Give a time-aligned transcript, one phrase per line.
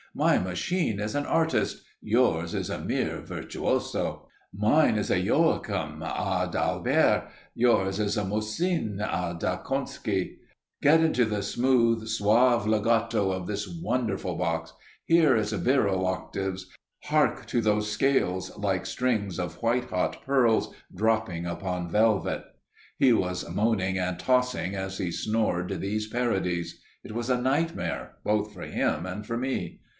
[0.15, 4.27] My machine is an artist; yours is a mere virtuoso.
[4.53, 10.37] Mine is a Joachim, a d'Albert; yours is a Musin, a de Kontski.
[10.81, 14.73] Get onto the smooth, suave legato of this wonderful box!
[15.05, 16.65] Hear its virile octaves!
[17.03, 22.43] Hark to those scales, like strings of white hot pearls dropping upon velvet!"
[22.97, 26.81] He was moaning and tossing as he snored these parodies.
[27.01, 29.79] It was a nightmare, both for him and for me.